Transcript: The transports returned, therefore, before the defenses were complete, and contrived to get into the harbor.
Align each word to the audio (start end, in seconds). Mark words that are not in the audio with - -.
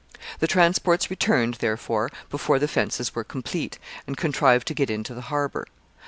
The 0.39 0.47
transports 0.47 1.11
returned, 1.11 1.57
therefore, 1.59 2.09
before 2.31 2.57
the 2.57 2.65
defenses 2.65 3.13
were 3.13 3.23
complete, 3.23 3.77
and 4.07 4.17
contrived 4.17 4.65
to 4.69 4.73
get 4.73 4.89
into 4.89 5.13
the 5.13 5.21
harbor. 5.29 5.67